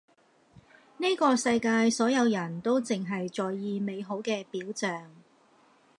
[0.97, 5.13] 呢個世界所有人都淨係在意美好嘅表象